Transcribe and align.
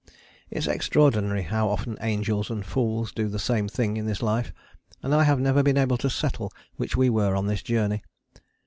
It 0.49 0.57
is 0.57 0.67
extraordinary 0.67 1.43
how 1.43 1.69
often 1.69 1.95
angels 2.01 2.49
and 2.49 2.65
fools 2.65 3.11
do 3.11 3.27
the 3.27 3.37
same 3.37 3.67
thing 3.67 3.97
in 3.97 4.07
this 4.07 4.23
life, 4.23 4.51
and 5.03 5.13
I 5.13 5.25
have 5.25 5.39
never 5.39 5.61
been 5.61 5.77
able 5.77 5.97
to 5.97 6.09
settle 6.09 6.51
which 6.75 6.97
we 6.97 7.07
were 7.07 7.35
on 7.35 7.45
this 7.45 7.61
journey. 7.61 8.01